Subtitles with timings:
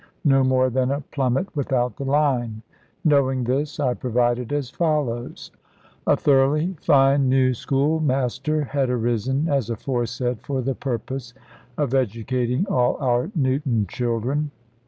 [0.25, 2.63] No more than a plummet without the line.
[3.05, 5.51] Knowing this, I provided as follows.
[6.07, 11.35] A thoroughly fine new schoolmaster had arisen, as aforesaid, for the purpose
[11.77, 14.49] of educating all our Newton children.